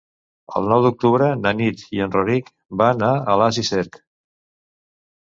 El 0.59 0.63
nou 0.71 0.79
d'octubre 0.85 1.27
na 1.43 1.53
Nit 1.59 1.85
i 1.99 2.03
en 2.07 2.17
Rauric 2.17 2.51
van 2.85 3.07
a 3.11 3.13
Alàs 3.37 3.63
i 3.67 3.71
Cerc. 3.73 4.05